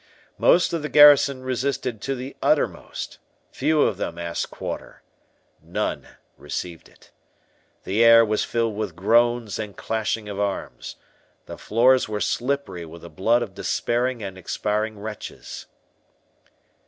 Most 0.39 0.73
of 0.73 0.81
the 0.81 0.89
garrison 0.89 1.43
resisted 1.43 2.01
to 2.01 2.15
the 2.15 2.35
uttermost—few 2.41 3.83
of 3.83 3.97
them 3.97 4.17
asked 4.17 4.49
quarter—none 4.49 6.07
received 6.39 6.89
it. 6.89 7.11
The 7.83 8.03
air 8.03 8.25
was 8.25 8.43
filled 8.43 8.75
with 8.75 8.95
groans 8.95 9.59
and 9.59 9.77
clashing 9.77 10.27
of 10.27 10.39
arms—the 10.39 11.57
floors 11.59 12.09
were 12.09 12.19
slippery 12.19 12.83
with 12.83 13.03
the 13.03 13.11
blood 13.11 13.43
of 13.43 13.53
despairing 13.53 14.23
and 14.23 14.39
expiring 14.39 14.97
wretches. 14.97 15.67